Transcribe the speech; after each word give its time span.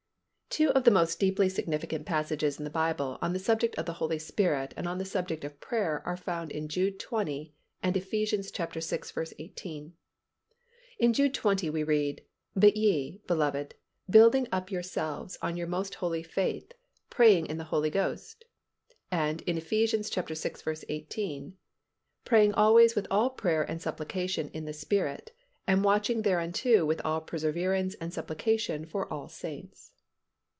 Two 0.51 0.67
of 0.71 0.83
the 0.83 0.91
most 0.91 1.17
deeply 1.17 1.47
significant 1.47 2.05
passages 2.05 2.57
in 2.57 2.65
the 2.65 2.69
Bible 2.69 3.17
on 3.21 3.31
the 3.31 3.39
subject 3.39 3.73
of 3.77 3.85
the 3.85 3.93
Holy 3.93 4.19
Spirit 4.19 4.73
and 4.75 4.85
on 4.85 4.97
the 4.97 5.05
subject 5.05 5.45
of 5.45 5.61
prayer 5.61 6.03
are 6.05 6.17
found 6.17 6.51
in 6.51 6.67
Jude 6.67 6.99
20 6.99 7.53
and 7.81 7.95
Eph. 7.95 8.11
vi. 8.11 8.27
18. 8.29 9.93
In 10.99 11.13
Jude 11.13 11.33
20 11.33 11.69
we 11.69 11.83
read, 11.83 12.25
"But 12.53 12.75
ye, 12.75 13.21
beloved, 13.27 13.75
building 14.09 14.49
up 14.51 14.69
yourselves 14.69 15.37
on 15.41 15.55
your 15.55 15.67
most 15.67 15.95
holy 15.95 16.21
faith, 16.21 16.73
praying 17.09 17.45
in 17.45 17.57
the 17.57 17.63
Holy 17.71 17.89
Ghost," 17.89 18.43
and 19.09 19.41
in 19.43 19.55
Eph. 19.57 19.69
vi. 19.69 19.85
18, 20.05 21.55
"Praying 22.25 22.53
always 22.55 22.93
with 22.93 23.07
all 23.09 23.29
prayer 23.29 23.63
and 23.63 23.81
supplication 23.81 24.49
in 24.49 24.65
the 24.65 24.73
Spirit, 24.73 25.31
and 25.65 25.81
watching 25.85 26.23
thereunto 26.23 26.83
with 26.85 26.99
all 27.05 27.21
perseverance 27.21 27.95
and 28.01 28.13
supplication 28.13 28.85
for 28.85 29.11
all 29.11 29.29
saints." 29.29 29.93